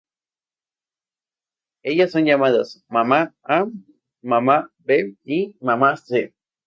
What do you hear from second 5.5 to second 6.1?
"Mamá